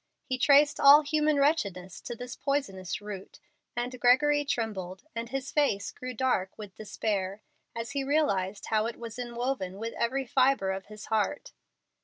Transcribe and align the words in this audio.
He 0.25 0.39
traced 0.39 0.79
all 0.79 1.03
human 1.03 1.37
wretchedness 1.37 2.01
to 2.01 2.15
this 2.15 2.35
poisonous 2.35 3.01
root, 3.01 3.39
and 3.75 3.99
Gregory 3.99 4.43
trembled 4.43 5.03
and 5.15 5.29
his 5.29 5.51
face 5.51 5.91
grew 5.91 6.15
dark 6.15 6.57
with 6.57 6.73
despair 6.73 7.43
as 7.75 7.91
he 7.91 8.03
realized 8.03 8.65
how 8.65 8.87
it 8.87 8.97
was 8.97 9.19
inwoven 9.19 9.77
with 9.77 9.93
every 9.93 10.25
fibre 10.25 10.71
of 10.71 10.87
his 10.87 11.05
heart. 11.13 11.51